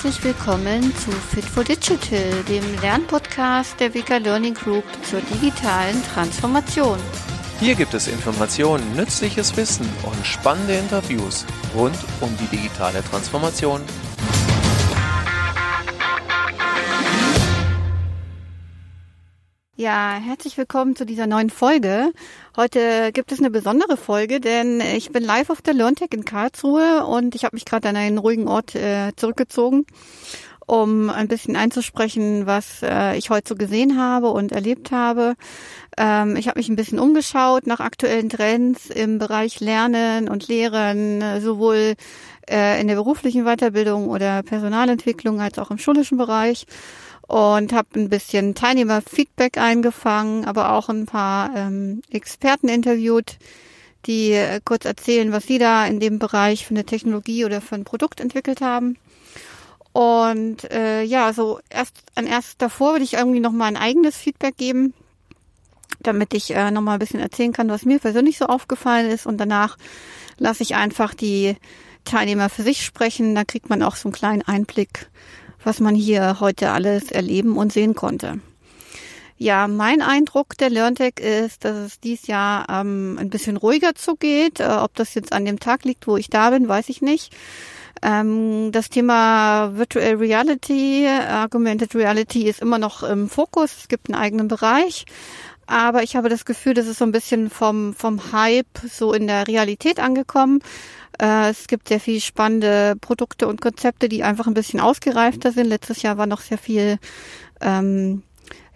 [0.00, 7.00] Herzlich willkommen zu Fit for Digital, dem Lernpodcast der Vika Learning Group zur digitalen Transformation.
[7.58, 11.44] Hier gibt es Informationen, nützliches Wissen und spannende Interviews
[11.74, 13.80] rund um die digitale Transformation.
[19.80, 22.10] Ja, herzlich willkommen zu dieser neuen Folge.
[22.56, 27.06] Heute gibt es eine besondere Folge, denn ich bin live auf der LearnTech in Karlsruhe
[27.06, 29.86] und ich habe mich gerade an einen ruhigen Ort äh, zurückgezogen,
[30.66, 35.36] um ein bisschen einzusprechen, was äh, ich heute so gesehen habe und erlebt habe.
[35.96, 41.40] Ähm, ich habe mich ein bisschen umgeschaut nach aktuellen Trends im Bereich Lernen und Lehren,
[41.40, 41.94] sowohl
[42.50, 46.66] äh, in der beruflichen Weiterbildung oder Personalentwicklung als auch im schulischen Bereich
[47.28, 53.36] und habe ein bisschen Teilnehmerfeedback eingefangen, aber auch ein paar ähm, Experten interviewt,
[54.06, 57.74] die äh, kurz erzählen, was sie da in dem Bereich für eine Technologie oder für
[57.74, 58.96] ein Produkt entwickelt haben.
[59.92, 64.16] Und äh, ja, so erst an erst davor würde ich irgendwie noch mal ein eigenes
[64.16, 64.94] Feedback geben,
[66.00, 69.26] damit ich äh, noch mal ein bisschen erzählen kann, was mir persönlich so aufgefallen ist.
[69.26, 69.76] Und danach
[70.38, 71.56] lasse ich einfach die
[72.06, 73.34] Teilnehmer für sich sprechen.
[73.34, 75.10] Da kriegt man auch so einen kleinen Einblick
[75.64, 78.40] was man hier heute alles erleben und sehen konnte.
[79.40, 84.58] Ja, mein Eindruck der LearnTech ist, dass es dies Jahr ähm, ein bisschen ruhiger zugeht.
[84.58, 87.32] Äh, ob das jetzt an dem Tag liegt, wo ich da bin, weiß ich nicht.
[88.02, 93.76] Ähm, das Thema Virtual Reality, Augmented Reality ist immer noch im Fokus.
[93.78, 95.04] Es gibt einen eigenen Bereich.
[95.68, 99.26] Aber ich habe das Gefühl, das ist so ein bisschen vom, vom Hype so in
[99.28, 100.60] der Realität angekommen.
[101.20, 105.66] Äh, es gibt sehr viel spannende Produkte und Konzepte, die einfach ein bisschen ausgereifter sind.
[105.66, 106.98] Letztes Jahr war noch sehr viel
[107.60, 108.22] ähm,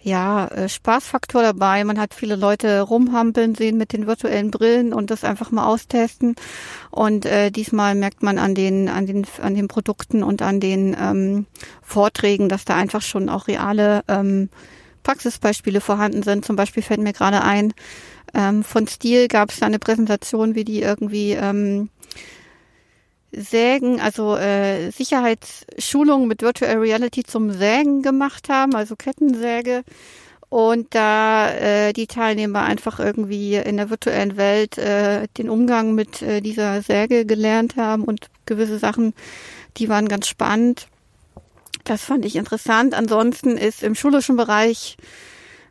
[0.01, 1.83] ja, äh, Spaßfaktor dabei.
[1.85, 6.35] Man hat viele Leute rumhampeln sehen mit den virtuellen Brillen und das einfach mal austesten.
[6.91, 10.95] Und äh, diesmal merkt man an den, an den, an den Produkten und an den
[10.99, 11.45] ähm,
[11.81, 14.49] Vorträgen, dass da einfach schon auch reale ähm,
[15.03, 16.43] Praxisbeispiele vorhanden sind.
[16.43, 17.73] Zum Beispiel fällt mir gerade ein,
[18.33, 21.89] ähm, von Stil gab es da eine Präsentation, wie die irgendwie ähm,
[23.35, 29.83] Sägen, also äh, Sicherheitsschulungen mit Virtual Reality zum Sägen gemacht haben, also Kettensäge.
[30.49, 36.21] Und da äh, die Teilnehmer einfach irgendwie in der virtuellen Welt äh, den Umgang mit
[36.21, 39.15] äh, dieser Säge gelernt haben und gewisse Sachen,
[39.77, 40.87] die waren ganz spannend.
[41.85, 42.93] Das fand ich interessant.
[42.93, 44.97] Ansonsten ist im schulischen Bereich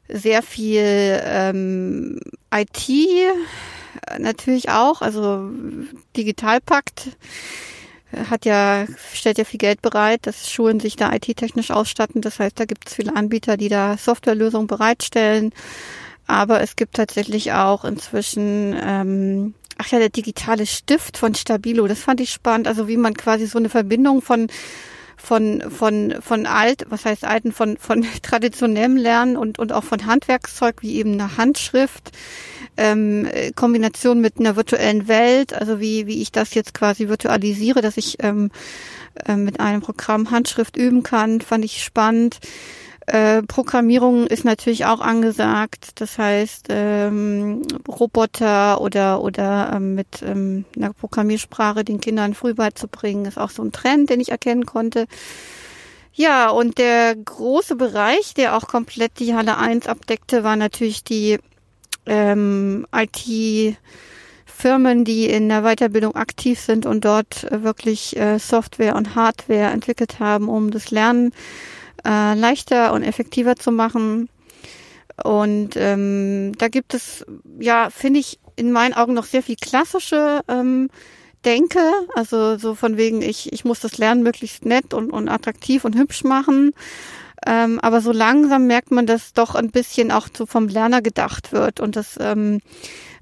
[0.08, 2.18] sehr viel ähm,
[2.52, 2.88] IT
[4.18, 5.50] natürlich auch, also
[6.16, 7.16] Digitalpakt
[8.30, 12.20] hat ja, stellt ja viel Geld bereit, dass Schulen sich da IT-technisch ausstatten.
[12.20, 15.52] Das heißt, da gibt es viele Anbieter, die da Softwarelösungen bereitstellen.
[16.26, 21.86] Aber es gibt tatsächlich auch inzwischen, ähm, ach ja, der digitale Stift von Stabilo.
[21.86, 22.69] Das fand ich spannend.
[22.69, 24.48] Also wie man quasi so eine Verbindung von
[25.16, 30.06] von von von alt, was heißt alten, von von traditionellem Lernen und und auch von
[30.06, 32.12] Handwerkszeug wie eben eine Handschrift
[32.76, 37.96] ähm, Kombination mit einer virtuellen Welt, also wie, wie ich das jetzt quasi virtualisiere, dass
[37.96, 38.50] ich ähm,
[39.26, 42.38] äh, mit einem Programm Handschrift üben kann, fand ich spannend.
[43.06, 50.64] Äh, Programmierung ist natürlich auch angesagt, das heißt ähm, Roboter oder oder ähm, mit ähm,
[50.76, 55.06] einer Programmiersprache den Kindern früh beizubringen, ist auch so ein Trend, den ich erkennen konnte.
[56.14, 61.38] Ja, und der große Bereich, der auch komplett die Halle 1 abdeckte, war natürlich die
[62.06, 63.76] ähm, IT-Firmen,
[65.04, 70.48] die in der Weiterbildung aktiv sind und dort wirklich äh, Software und Hardware entwickelt haben,
[70.48, 71.32] um das Lernen
[72.04, 74.28] äh, leichter und effektiver zu machen.
[75.22, 77.24] Und ähm, da gibt es,
[77.58, 80.88] ja, finde ich in meinen Augen noch sehr viel klassische ähm,
[81.44, 81.80] Denke,
[82.14, 85.96] also so von wegen, ich, ich muss das Lernen möglichst nett und, und attraktiv und
[85.96, 86.72] hübsch machen.
[87.44, 91.52] Ähm, aber so langsam merkt man, dass doch ein bisschen auch so vom Lerner gedacht
[91.52, 92.60] wird und das ähm,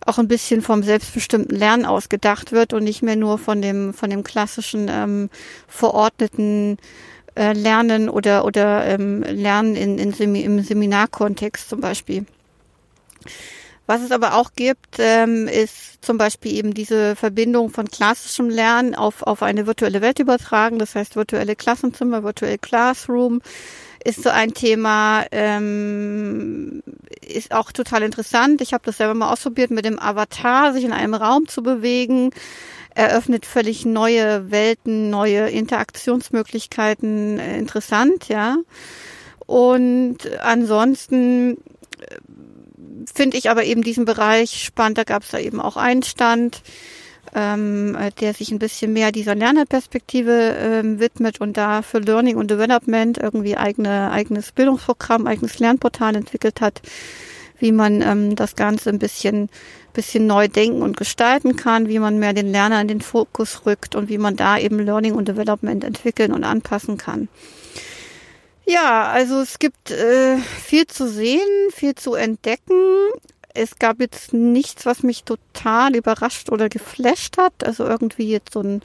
[0.05, 3.94] auch ein bisschen vom selbstbestimmten Lernen aus gedacht wird und nicht mehr nur von dem
[3.94, 5.31] von dem klassischen ähm,
[5.67, 6.77] verordneten
[7.41, 12.27] äh, Lernen oder oder ähm, Lernen in, in Semi im Seminarkontext zum Beispiel.
[13.87, 18.95] Was es aber auch gibt, ähm, ist zum Beispiel eben diese Verbindung von klassischem Lernen
[18.95, 20.79] auf, auf eine virtuelle Welt übertragen.
[20.79, 23.41] Das heißt virtuelle Klassenzimmer, virtuelle Classroom,
[24.05, 26.83] ist so ein Thema, ähm,
[27.27, 28.61] ist auch total interessant.
[28.61, 32.31] Ich habe das selber mal ausprobiert, mit dem Avatar sich in einem Raum zu bewegen.
[32.95, 37.39] Eröffnet völlig neue Welten, neue Interaktionsmöglichkeiten.
[37.39, 38.57] Äh, interessant, ja.
[39.47, 41.53] Und ansonsten
[41.99, 42.17] äh,
[43.13, 44.99] finde ich aber eben diesen Bereich spannend.
[44.99, 46.63] Da gab es da eben auch einen Stand
[47.35, 52.37] ähm, äh, der sich ein bisschen mehr dieser Lernerperspektive ähm, widmet und da für Learning
[52.37, 56.83] und Development irgendwie eigene, eigenes Bildungsprogramm, eigenes Lernportal entwickelt hat,
[57.59, 59.49] wie man ähm, das Ganze ein bisschen,
[59.93, 63.95] bisschen neu denken und gestalten kann, wie man mehr den Lerner in den Fokus rückt
[63.95, 67.29] und wie man da eben Learning und Development entwickeln und anpassen kann.
[68.67, 71.41] Ja, also es gibt äh, viel zu sehen,
[71.73, 72.75] viel zu entdecken
[73.55, 77.65] es gab jetzt nichts, was mich total überrascht oder geflasht hat.
[77.65, 78.83] Also irgendwie jetzt so ein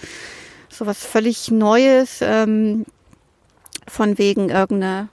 [0.69, 2.85] so was völlig Neues ähm,
[3.87, 5.09] von wegen irgendeiner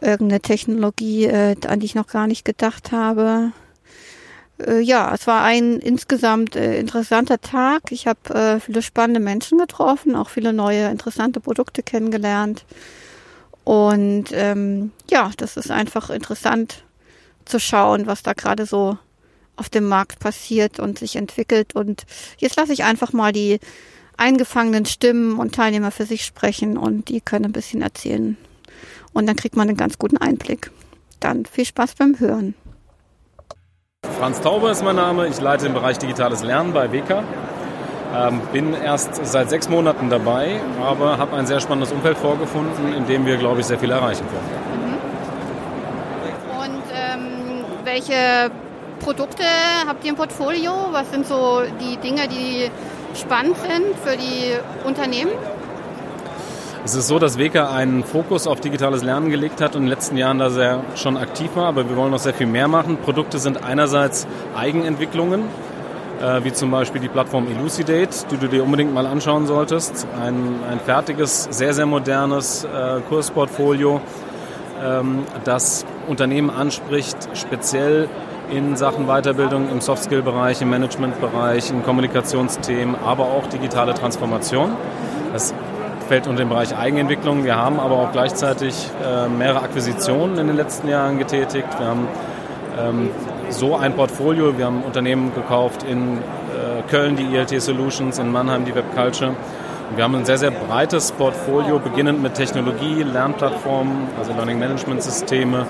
[0.00, 3.52] irgendeine Technologie, äh, an die ich noch gar nicht gedacht habe.
[4.58, 7.90] Äh, ja, es war ein insgesamt äh, interessanter Tag.
[7.90, 12.64] Ich habe äh, viele spannende Menschen getroffen, auch viele neue interessante Produkte kennengelernt.
[13.64, 16.84] Und ähm, ja, das ist einfach interessant,
[17.44, 18.98] zu schauen, was da gerade so
[19.56, 21.74] auf dem Markt passiert und sich entwickelt.
[21.74, 22.04] Und
[22.38, 23.58] jetzt lasse ich einfach mal die
[24.16, 28.36] eingefangenen Stimmen und Teilnehmer für sich sprechen und die können ein bisschen erzählen.
[29.12, 30.70] Und dann kriegt man einen ganz guten Einblick.
[31.20, 32.54] Dann viel Spaß beim Hören.
[34.18, 35.26] Franz Tauber ist mein Name.
[35.28, 37.22] Ich leite den Bereich digitales Lernen bei WK.
[38.14, 43.06] Ähm, bin erst seit sechs Monaten dabei, aber habe ein sehr spannendes Umfeld vorgefunden, in
[43.06, 44.66] dem wir, glaube ich, sehr viel erreichen können.
[47.84, 48.50] Welche
[49.00, 49.44] Produkte
[49.86, 50.72] habt ihr im Portfolio?
[50.90, 52.68] Was sind so die Dinge, die
[53.14, 55.30] spannend sind für die Unternehmen?
[56.84, 59.90] Es ist so, dass WEKA einen Fokus auf digitales Lernen gelegt hat und in den
[59.90, 62.98] letzten Jahren da sehr schon aktiv war, aber wir wollen noch sehr viel mehr machen.
[62.98, 64.26] Produkte sind einerseits
[64.56, 65.42] Eigenentwicklungen,
[66.20, 70.06] äh, wie zum Beispiel die Plattform Elucidate, die du dir unbedingt mal anschauen solltest.
[70.22, 74.00] Ein, ein fertiges, sehr, sehr modernes äh, Kursportfolio,
[74.84, 78.08] ähm, das Unternehmen anspricht, speziell
[78.50, 84.76] in Sachen Weiterbildung im Softskill-Bereich, im Management-Bereich, in Kommunikationsthemen, aber auch digitale Transformation.
[86.08, 87.42] Fällt unter den Bereich Eigenentwicklung.
[87.42, 91.66] Wir haben aber auch gleichzeitig äh, mehrere Akquisitionen in den letzten Jahren getätigt.
[91.78, 92.08] Wir haben
[92.78, 93.10] ähm,
[93.50, 94.56] so ein Portfolio.
[94.56, 99.34] Wir haben Unternehmen gekauft in äh, Köln, die ILT Solutions, in Mannheim die Web Culture.
[99.96, 105.66] Wir haben ein sehr, sehr breites Portfolio, beginnend mit Technologie, Lernplattformen, also Learning Management Systeme,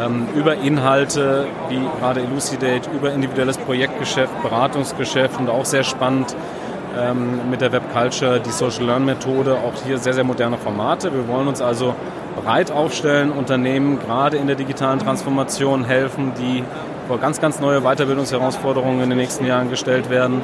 [0.00, 6.36] ähm, über Inhalte wie gerade Elucidate, über individuelles Projektgeschäft, Beratungsgeschäft und auch sehr spannend
[6.98, 11.12] ähm, mit der Web Culture, die Social Learn Methode, auch hier sehr, sehr moderne Formate.
[11.12, 11.94] Wir wollen uns also
[12.42, 16.64] breit aufstellen, Unternehmen gerade in der digitalen Transformation helfen, die
[17.06, 20.42] vor ganz, ganz neue Weiterbildungsherausforderungen in den nächsten Jahren gestellt werden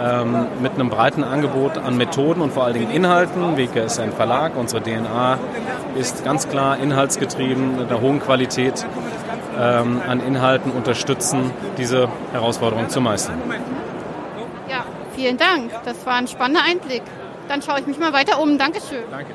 [0.00, 3.56] ähm, mit einem breiten Angebot an Methoden und vor allen Dingen Inhalten.
[3.56, 5.38] Weke ist ein Verlag, unsere DNA
[5.96, 8.84] ist ganz klar inhaltsgetrieben, mit einer hohen Qualität
[9.60, 13.38] ähm, an Inhalten unterstützen, diese Herausforderung zu meistern.
[15.24, 15.72] Vielen Dank.
[15.86, 17.00] Das war ein spannender Einblick.
[17.48, 18.58] Dann schaue ich mich mal weiter um.
[18.58, 19.04] Dankeschön.
[19.10, 19.32] Danke.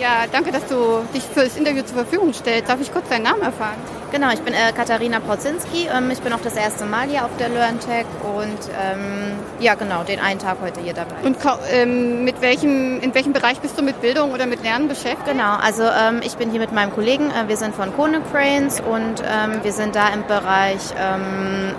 [0.00, 2.68] Ja, danke, dass du dich für das Interview zur Verfügung stellst.
[2.68, 3.74] Darf ich kurz deinen Namen erfahren?
[4.10, 5.86] Genau, ich bin äh, Katharina Pauzinski.
[5.94, 10.02] Ähm, ich bin auch das erste Mal hier auf der LearnTech und ähm, ja, genau,
[10.02, 11.16] den einen Tag heute hier dabei.
[11.24, 11.36] Und
[11.70, 15.26] ähm, mit welchem, in welchem Bereich bist du mit Bildung oder mit Lernen beschäftigt?
[15.26, 17.30] Genau, also ähm, ich bin hier mit meinem Kollegen.
[17.30, 21.74] Äh, wir sind von Kone Cranes und ähm, wir sind da im Bereich ähm,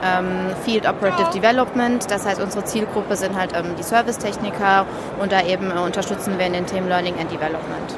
[0.63, 2.12] Field Operative Development.
[2.12, 4.86] Das heißt, unsere Zielgruppe sind halt die Servicetechniker
[5.20, 7.96] und da eben äh, unterstützen wir in den Themen Learning and Development.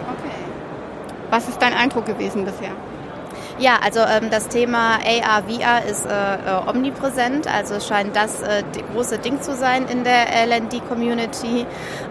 [1.30, 2.72] Was ist dein Eindruck gewesen bisher?
[3.62, 7.46] Ja, also ähm, das Thema AR, VR ist äh, äh, omnipräsent.
[7.46, 11.68] Also scheint das äh, große Ding zu sein in der LND-Community.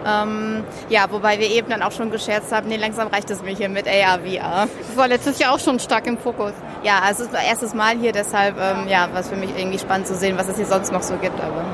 [0.07, 3.53] Ähm, ja, wobei wir eben dann auch schon gescherzt haben, nee, langsam reicht es mir
[3.53, 4.69] hier mit AR, VR.
[4.87, 6.53] Das war letztes Jahr auch schon stark im Fokus.
[6.83, 10.07] Ja, also es ist erstes Mal hier, deshalb, ähm, ja, was für mich irgendwie spannend
[10.07, 11.37] zu sehen, was es hier sonst noch so gibt.
[11.41, 11.65] Aber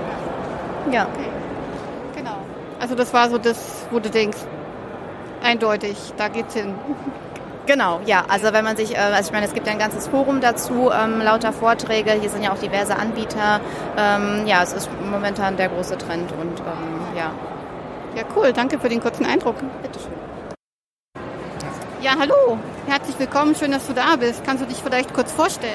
[0.91, 1.03] ja.
[1.03, 1.29] Okay.
[2.15, 2.37] Genau.
[2.79, 4.39] Also das war so das, wo du denkst,
[5.43, 6.73] eindeutig, da geht's hin.
[7.67, 8.23] Genau, ja.
[8.29, 10.89] Also wenn man sich, äh, also ich meine, es gibt ja ein ganzes Forum dazu,
[10.89, 13.59] ähm, lauter Vorträge, hier sind ja auch diverse Anbieter.
[13.97, 17.31] Ähm, ja, es ist momentan der große Trend und ähm, ja.
[18.15, 19.55] Ja, cool, danke für den kurzen Eindruck.
[19.81, 20.13] Bitteschön.
[22.01, 22.57] Ja, hallo,
[22.87, 24.45] herzlich willkommen, schön, dass du da bist.
[24.45, 25.73] Kannst du dich vielleicht kurz vorstellen?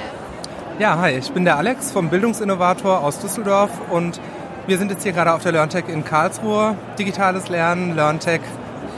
[0.78, 4.18] Ja, hi, ich bin der Alex vom Bildungsinnovator aus Düsseldorf und
[4.66, 6.75] wir sind jetzt hier gerade auf der LearnTech in Karlsruhe.
[6.99, 8.40] Digitales Lernen, LearnTech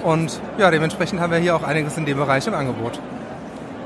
[0.04, 3.00] und ja, dementsprechend haben wir hier auch einiges in dem Bereich im Angebot.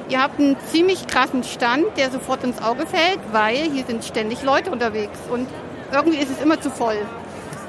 [0.08, 4.42] Ihr habt einen ziemlich krassen Stand, der sofort ins Auge fällt, weil hier sind ständig
[4.42, 5.46] Leute unterwegs und
[5.92, 6.96] irgendwie ist es immer zu voll.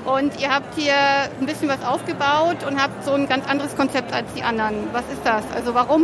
[0.05, 0.93] Und ihr habt hier
[1.39, 4.87] ein bisschen was aufgebaut und habt so ein ganz anderes Konzept als die anderen.
[4.93, 5.43] Was ist das?
[5.53, 6.03] Also warum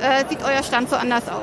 [0.00, 1.42] äh, sieht euer Stand so anders aus?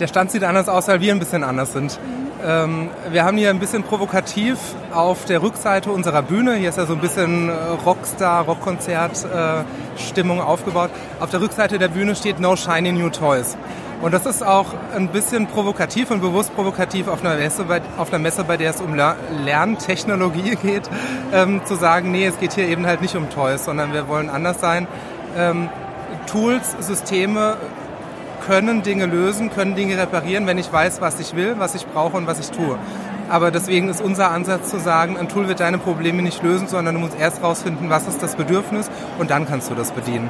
[0.00, 1.98] Der Stand sieht anders aus, weil wir ein bisschen anders sind.
[2.00, 2.21] Mhm.
[2.44, 4.58] Ähm, wir haben hier ein bisschen provokativ
[4.92, 7.52] auf der Rückseite unserer Bühne, hier ist ja so ein bisschen äh,
[7.84, 10.90] Rockstar, Rockkonzert-Stimmung äh, aufgebaut.
[11.20, 13.56] Auf der Rückseite der Bühne steht No Shiny New Toys.
[14.00, 18.08] Und das ist auch ein bisschen provokativ und bewusst provokativ auf einer Messe, bei, auf
[18.08, 20.90] einer Messe, bei der es um Lerntechnologie geht,
[21.32, 24.28] ähm, zu sagen, nee, es geht hier eben halt nicht um Toys, sondern wir wollen
[24.28, 24.88] anders sein.
[25.36, 25.68] Ähm,
[26.26, 27.56] Tools, Systeme
[28.46, 32.16] können Dinge lösen, können Dinge reparieren, wenn ich weiß, was ich will, was ich brauche
[32.16, 32.78] und was ich tue.
[33.28, 36.94] Aber deswegen ist unser Ansatz zu sagen, ein Tool wird deine Probleme nicht lösen, sondern
[36.94, 40.28] du musst erst herausfinden, was ist das Bedürfnis und dann kannst du das bedienen.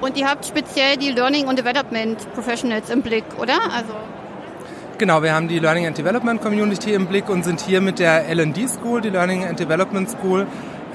[0.00, 3.54] Und ihr habt speziell die Learning und Development Professionals im Blick, oder?
[3.72, 3.94] Also
[4.98, 8.28] Genau, wir haben die Learning and Development Community im Blick und sind hier mit der
[8.28, 10.46] L&D School, die Learning and Development School,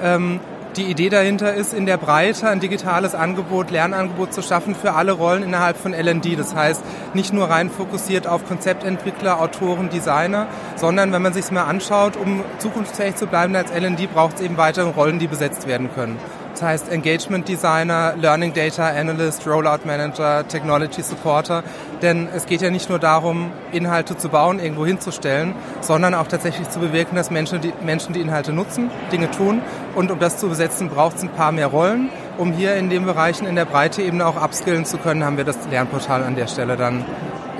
[0.02, 0.40] ähm,
[0.76, 5.12] die Idee dahinter ist, in der Breite ein digitales Angebot, Lernangebot zu schaffen für alle
[5.12, 6.36] Rollen innerhalb von L&D.
[6.36, 6.82] Das heißt,
[7.14, 10.46] nicht nur rein fokussiert auf Konzeptentwickler, Autoren, Designer,
[10.76, 14.56] sondern wenn man sich mal anschaut, um zukunftsfähig zu bleiben als L&D, braucht es eben
[14.56, 16.18] weitere Rollen, die besetzt werden können.
[16.52, 21.62] Das heißt Engagement Designer, Learning Data Analyst, Rollout Manager, Technology Supporter.
[22.02, 26.68] Denn es geht ja nicht nur darum, Inhalte zu bauen, irgendwo hinzustellen, sondern auch tatsächlich
[26.70, 29.60] zu bewirken, dass Menschen die, Menschen die Inhalte nutzen, Dinge tun.
[29.94, 32.08] Und um das zu besetzen, braucht es ein paar mehr Rollen.
[32.38, 35.44] Um hier in den Bereichen in der Breite eben auch upskillen zu können, haben wir
[35.44, 37.04] das Lernportal an der Stelle dann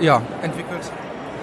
[0.01, 0.91] ja, entwickelt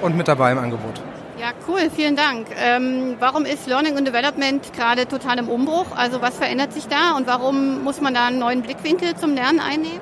[0.01, 1.01] und mit dabei im Angebot.
[1.39, 2.47] Ja, cool, vielen Dank.
[2.59, 5.85] Ähm, warum ist Learning und Development gerade total im Umbruch?
[5.95, 9.59] Also was verändert sich da und warum muss man da einen neuen Blickwinkel zum Lernen
[9.59, 10.01] einnehmen?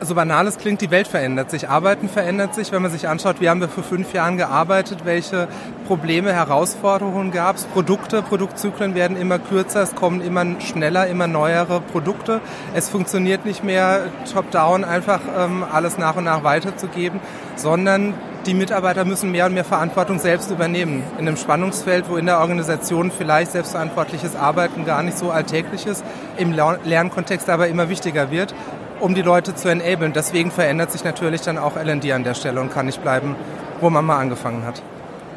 [0.00, 2.72] So banal es klingt, die Welt verändert sich, Arbeiten verändert sich.
[2.72, 5.48] Wenn man sich anschaut, wie haben wir vor fünf Jahren gearbeitet, welche
[5.86, 11.80] Probleme, Herausforderungen gab es, Produkte, Produktzyklen werden immer kürzer, es kommen immer schneller, immer neuere
[11.80, 12.40] Produkte.
[12.74, 17.20] Es funktioniert nicht mehr top-down einfach ähm, alles nach und nach weiterzugeben,
[17.56, 18.14] sondern
[18.46, 21.02] die Mitarbeiter müssen mehr und mehr Verantwortung selbst übernehmen.
[21.18, 26.02] In einem Spannungsfeld, wo in der Organisation vielleicht selbstverantwortliches Arbeiten gar nicht so alltäglich ist,
[26.38, 28.54] im Lernkontext aber immer wichtiger wird
[29.00, 30.12] um die Leute zu enablen.
[30.12, 33.36] Deswegen verändert sich natürlich dann auch LD an der Stelle und kann nicht bleiben,
[33.80, 34.82] wo man mal angefangen hat.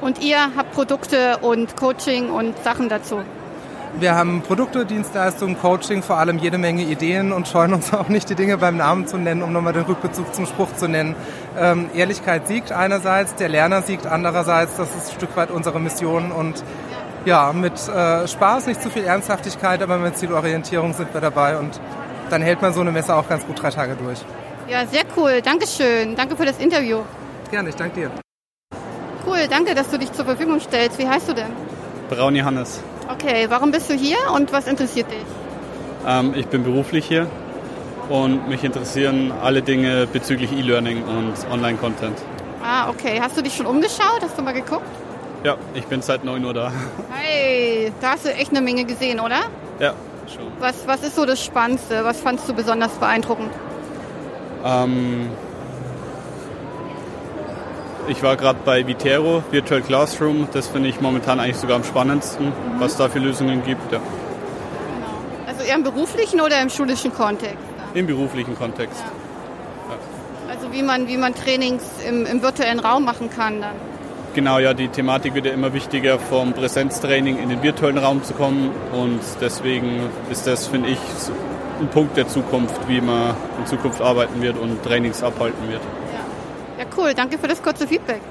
[0.01, 3.21] Und ihr habt Produkte und Coaching und Sachen dazu?
[3.99, 8.27] Wir haben Produkte, Dienstleistungen, Coaching, vor allem jede Menge Ideen und scheuen uns auch nicht,
[8.27, 11.15] die Dinge beim Namen zu nennen, um nochmal den Rückbezug zum Spruch zu nennen.
[11.59, 14.77] Ähm, Ehrlichkeit siegt einerseits, der Lerner siegt andererseits.
[14.77, 16.63] Das ist ein Stück weit unsere Mission und
[17.25, 21.79] ja, mit äh, Spaß, nicht zu viel Ernsthaftigkeit, aber mit Zielorientierung sind wir dabei und
[22.33, 24.17] dann hält man so eine Messe auch ganz gut drei Tage durch.
[24.67, 25.41] Ja, sehr cool.
[25.43, 26.15] Dankeschön.
[26.15, 27.01] Danke für das Interview.
[27.51, 28.11] Gerne, ich danke dir.
[29.25, 30.97] Cool, danke, dass du dich zur Verfügung stellst.
[30.97, 31.51] Wie heißt du denn?
[32.09, 32.81] Braun Johannes.
[33.07, 35.25] Okay, warum bist du hier und was interessiert dich?
[36.07, 37.27] Ähm, ich bin beruflich hier
[38.09, 42.17] und mich interessieren alle Dinge bezüglich E-Learning und Online-Content.
[42.63, 43.19] Ah, okay.
[43.21, 44.21] Hast du dich schon umgeschaut?
[44.21, 44.87] Hast du mal geguckt?
[45.43, 46.71] Ja, ich bin seit 9 Uhr da.
[47.11, 49.41] Hey, da hast du echt eine Menge gesehen, oder?
[49.79, 49.93] Ja,
[50.33, 50.47] schon.
[50.59, 52.03] Was, was ist so das Spannendste?
[52.03, 53.51] Was fandst du besonders beeindruckend?
[54.65, 55.29] Ähm,
[58.07, 60.47] ich war gerade bei Vitero, Virtual Classroom.
[60.53, 62.79] Das finde ich momentan eigentlich sogar am spannendsten, mhm.
[62.79, 63.91] was da für Lösungen gibt.
[63.91, 63.99] Ja.
[63.99, 65.47] Genau.
[65.47, 67.57] Also eher im beruflichen oder im schulischen Kontext?
[67.93, 68.99] Im beruflichen Kontext.
[68.99, 69.95] Ja.
[69.95, 70.53] Ja.
[70.53, 73.92] Also wie man, wie man Trainings im, im virtuellen Raum machen kann dann.
[74.33, 78.33] Genau, ja, die Thematik wird ja immer wichtiger, vom Präsenztraining in den virtuellen Raum zu
[78.33, 78.71] kommen.
[78.91, 80.97] Und deswegen ist das, finde ich,
[81.79, 85.81] ein Punkt der Zukunft, wie man in Zukunft arbeiten wird und Trainings abhalten wird.
[86.11, 87.13] Ja, ja cool.
[87.13, 88.21] Danke für das kurze Feedback.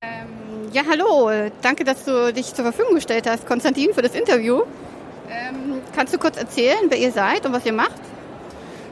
[0.00, 1.50] Ähm, ja, hallo.
[1.60, 4.62] Danke, dass du dich zur Verfügung gestellt hast, Konstantin, für das Interview.
[5.30, 8.00] Ähm, kannst du kurz erzählen, wer ihr seid und was ihr macht?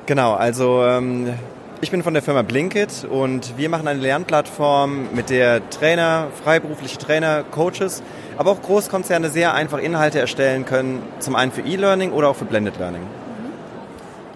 [0.05, 1.33] Genau, also ähm,
[1.81, 6.99] ich bin von der Firma Blinkit und wir machen eine Lernplattform, mit der Trainer, freiberufliche
[6.99, 8.03] Trainer, Coaches,
[8.39, 12.47] aber auch Großkonzerne sehr einfach Inhalte erstellen können, zum einen für E-Learning oder auch für
[12.47, 13.03] Blended Learning.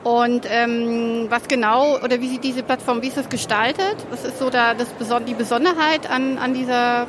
[0.04, 3.97] Und ähm, was genau oder wie sieht diese Plattform, wie ist das gestaltet?
[4.11, 4.88] Was ist so da das,
[5.26, 7.06] die Besonderheit an, an dieser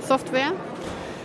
[0.00, 0.52] Software?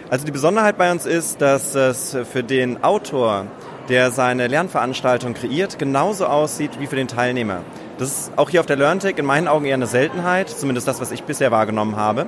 [0.09, 3.45] Also die Besonderheit bei uns ist, dass es für den Autor,
[3.89, 7.61] der seine Lernveranstaltung kreiert, genauso aussieht wie für den Teilnehmer.
[8.01, 10.99] Das ist auch hier auf der LearnTech in meinen Augen eher eine Seltenheit, zumindest das,
[10.99, 12.25] was ich bisher wahrgenommen habe.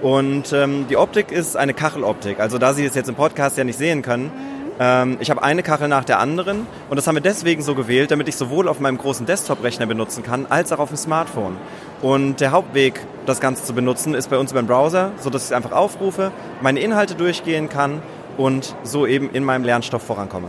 [0.00, 2.40] Und ähm, die Optik ist eine Kacheloptik.
[2.40, 4.32] Also da Sie es jetzt im Podcast ja nicht sehen können,
[4.80, 8.10] ähm, ich habe eine Kachel nach der anderen und das haben wir deswegen so gewählt,
[8.10, 11.58] damit ich sowohl auf meinem großen Desktop-Rechner benutzen kann, als auch auf dem Smartphone.
[12.00, 15.54] Und der Hauptweg, das Ganze zu benutzen, ist bei uns über den Browser, sodass ich
[15.54, 18.00] einfach aufrufe, meine Inhalte durchgehen kann
[18.38, 20.48] und so eben in meinem Lernstoff vorankomme.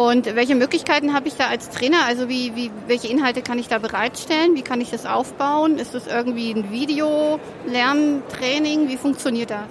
[0.00, 2.06] Und welche Möglichkeiten habe ich da als Trainer?
[2.06, 4.54] Also wie, wie, welche Inhalte kann ich da bereitstellen?
[4.54, 5.76] Wie kann ich das aufbauen?
[5.76, 8.88] Ist das irgendwie ein Video, Lerntraining?
[8.88, 9.66] Wie funktioniert das?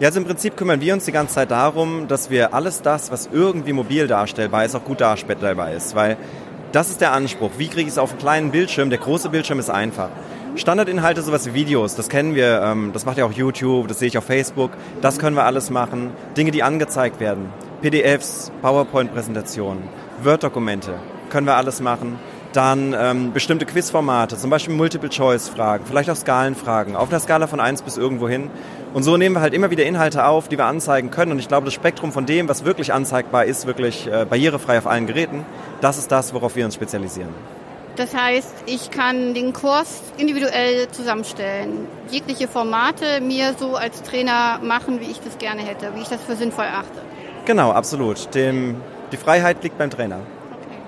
[0.00, 3.12] Ja, also im Prinzip kümmern wir uns die ganze Zeit darum, dass wir alles das,
[3.12, 5.94] was irgendwie mobil darstellbar ist, auch gut darstellbar ist.
[5.94, 6.16] Weil
[6.72, 7.52] das ist der Anspruch.
[7.56, 8.90] Wie kriege ich es auf einen kleinen Bildschirm?
[8.90, 10.08] Der große Bildschirm ist einfach.
[10.56, 14.08] Standardinhalte, sowas wie Videos, das kennen wir, ähm, das macht ja auch YouTube, das sehe
[14.08, 16.10] ich auf Facebook, das können wir alles machen.
[16.36, 17.50] Dinge, die angezeigt werden.
[17.82, 19.84] PDFs, PowerPoint-Präsentationen,
[20.22, 20.94] Word-Dokumente,
[21.30, 22.18] können wir alles machen.
[22.52, 27.82] Dann ähm, bestimmte Quizformate, zum Beispiel Multiple-Choice-Fragen, vielleicht auch Skalenfragen, auf einer Skala von 1
[27.82, 28.50] bis irgendwo hin.
[28.92, 31.32] Und so nehmen wir halt immer wieder Inhalte auf, die wir anzeigen können.
[31.32, 34.86] Und ich glaube, das Spektrum von dem, was wirklich anzeigbar ist, wirklich äh, barrierefrei auf
[34.86, 35.46] allen Geräten,
[35.80, 37.32] das ist das, worauf wir uns spezialisieren.
[37.96, 45.00] Das heißt, ich kann den Kurs individuell zusammenstellen, jegliche Formate mir so als Trainer machen,
[45.00, 47.00] wie ich das gerne hätte, wie ich das für sinnvoll achte.
[47.46, 48.34] Genau, absolut.
[48.34, 48.76] Dem,
[49.12, 50.16] die Freiheit liegt beim Trainer.
[50.16, 50.78] Okay.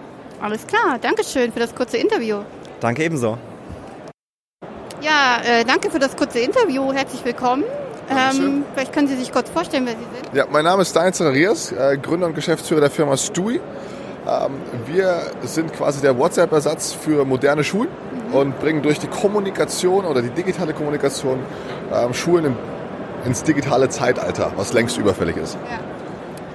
[0.41, 2.39] Alles klar, Dankeschön für das kurze Interview.
[2.81, 3.39] Danke ebenso.
[5.01, 6.93] Ja, äh, danke für das kurze Interview.
[6.93, 7.65] Herzlich willkommen.
[8.09, 10.35] Ähm, vielleicht können Sie sich kurz vorstellen, wer Sie sind.
[10.35, 13.57] Ja, mein Name ist Daniel Zacharias, äh, Gründer und Geschäftsführer der Firma Stui.
[13.57, 14.53] Ähm,
[14.87, 17.89] wir sind quasi der WhatsApp-Ersatz für moderne Schulen
[18.29, 18.35] mhm.
[18.35, 21.41] und bringen durch die Kommunikation oder die digitale Kommunikation
[21.93, 22.57] ähm, Schulen in,
[23.27, 25.57] ins digitale Zeitalter, was längst überfällig ist.
[25.69, 26.02] Ja.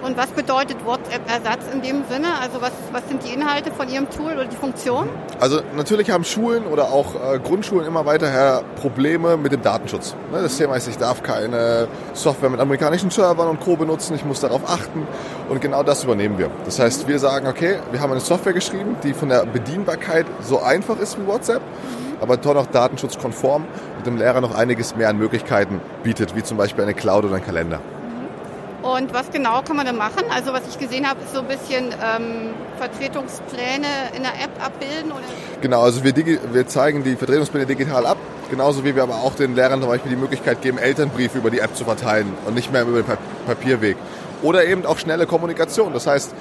[0.07, 2.27] Und was bedeutet WhatsApp-Ersatz in dem Sinne?
[2.41, 5.09] Also was, was sind die Inhalte von Ihrem Tool oder die Funktion?
[5.41, 10.15] Also natürlich haben Schulen oder auch äh, Grundschulen immer weiterher Probleme mit dem Datenschutz.
[10.31, 13.75] Ne, das Thema ist, ich darf keine Software mit amerikanischen Servern und Co.
[13.75, 15.05] benutzen, ich muss darauf achten
[15.49, 16.51] und genau das übernehmen wir.
[16.63, 20.61] Das heißt, wir sagen, okay, wir haben eine Software geschrieben, die von der Bedienbarkeit so
[20.61, 21.61] einfach ist wie WhatsApp,
[22.21, 23.65] aber doch noch datenschutzkonform
[23.97, 27.35] und dem Lehrer noch einiges mehr an Möglichkeiten bietet, wie zum Beispiel eine Cloud oder
[27.35, 27.81] ein Kalender.
[28.87, 30.23] Und was genau kann man da machen?
[30.33, 35.11] Also was ich gesehen habe, ist so ein bisschen ähm, Vertretungspläne in der App abbilden?
[35.11, 35.23] Oder?
[35.61, 38.17] Genau, also wir, wir zeigen die Vertretungspläne digital ab,
[38.49, 41.59] genauso wie wir aber auch den Lehrern zum Beispiel die Möglichkeit geben, Elternbriefe über die
[41.59, 43.97] App zu verteilen und nicht mehr über den Papierweg.
[44.41, 45.91] Oder eben auch schnelle Kommunikation.
[45.91, 46.33] Das heißt,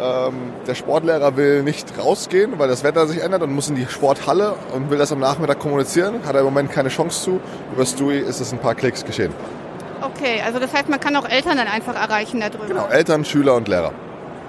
[0.00, 0.34] ähm,
[0.68, 4.54] der Sportlehrer will nicht rausgehen, weil das Wetter sich ändert und muss in die Sporthalle
[4.76, 7.40] und will das am Nachmittag kommunizieren, hat er im Moment keine Chance zu.
[7.74, 9.34] Über Stui ist es ein paar Klicks geschehen.
[10.02, 12.66] Okay, also das heißt, man kann auch Eltern dann einfach erreichen darüber.
[12.66, 13.92] Genau, Eltern, Schüler und Lehrer.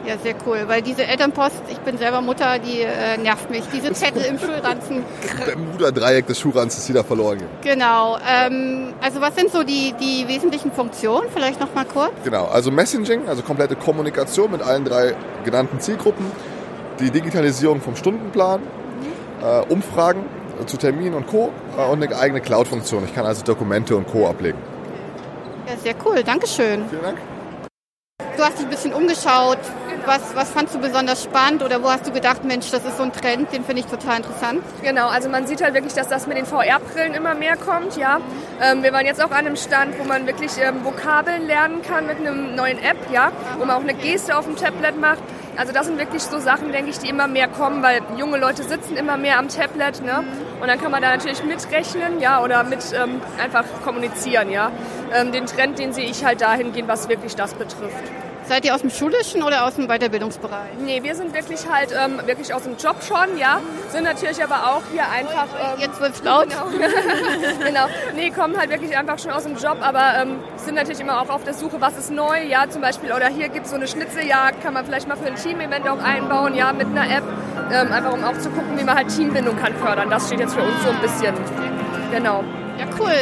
[0.05, 3.63] Ja, sehr cool, weil diese Elternpost, ich bin selber Mutter, die äh, nervt mich.
[3.71, 5.03] Diese Zettel im Schulranzen.
[5.45, 7.49] Bermuda-Dreieck des Schulranzens, die da verloren gehen.
[7.61, 8.17] Genau.
[8.27, 11.27] Ähm, also was sind so die, die wesentlichen Funktionen?
[11.31, 12.13] Vielleicht noch mal kurz.
[12.23, 15.13] Genau, also Messaging, also komplette Kommunikation mit allen drei
[15.45, 16.25] genannten Zielgruppen.
[16.99, 19.45] Die Digitalisierung vom Stundenplan, mhm.
[19.45, 20.25] äh, Umfragen
[20.65, 21.51] zu Terminen und Co.
[21.77, 23.05] Äh, und eine eigene Cloud-Funktion.
[23.05, 24.27] Ich kann also Dokumente und Co.
[24.27, 24.57] ablegen.
[25.71, 26.21] Ja, sehr cool.
[26.21, 26.83] Dankeschön.
[26.89, 27.17] Vielen Dank.
[28.35, 29.59] Du hast dich ein bisschen umgeschaut.
[30.05, 33.03] Was, was fandst du besonders spannend oder wo hast du gedacht, Mensch, das ist so
[33.03, 34.63] ein Trend, den finde ich total interessant?
[34.81, 38.19] Genau, also man sieht halt wirklich, dass das mit den VR-Brillen immer mehr kommt, ja.
[38.59, 42.07] Ähm, wir waren jetzt auch an einem Stand, wo man wirklich ähm, Vokabeln lernen kann
[42.07, 45.21] mit einem neuen App, ja, wo man auch eine Geste auf dem Tablet macht.
[45.57, 48.63] Also das sind wirklich so Sachen, denke ich, die immer mehr kommen, weil junge Leute
[48.63, 50.23] sitzen immer mehr am Tablet, ne?
[50.61, 54.71] Und dann kann man da natürlich mitrechnen, ja, oder mit ähm, einfach kommunizieren, ja.
[55.13, 58.03] Ähm, den Trend, den sehe ich halt dahingehend, was wirklich das betrifft.
[58.51, 60.71] Seid ihr aus dem schulischen oder aus dem Weiterbildungsbereich?
[60.83, 63.61] Nee, wir sind wirklich halt ähm, wirklich aus dem Job schon, ja.
[63.87, 65.47] Sind natürlich aber auch hier einfach.
[65.57, 66.49] Ähm, Jetzt wird's laut.
[66.51, 67.65] Genau.
[67.65, 67.85] genau.
[68.13, 71.29] Nee, kommen halt wirklich einfach schon aus dem Job, aber ähm, sind natürlich immer auch
[71.29, 73.13] auf der Suche, was ist neu, ja, zum Beispiel.
[73.13, 76.03] Oder hier gibt es so eine Schnitzeljagd, kann man vielleicht mal für ein Team-Event auch
[76.03, 77.23] einbauen, ja, mit einer App.
[77.71, 80.09] Ähm, einfach um auch zu gucken, wie man halt Teambindung kann fördern.
[80.09, 81.33] Das steht jetzt für uns so ein bisschen.
[82.11, 82.43] Genau.
[82.77, 83.15] Ja, cool.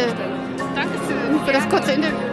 [0.74, 2.29] Dankeschön für das kurze Interview.